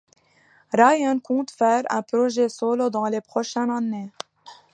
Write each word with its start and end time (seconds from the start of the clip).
Ryan 0.73 1.19
compte 1.19 1.51
faire 1.51 1.83
un 1.91 2.01
projet 2.01 2.49
solo 2.49 2.89
dans 2.89 3.05
les 3.05 3.21
prochaines 3.21 3.69
années. 3.69 4.09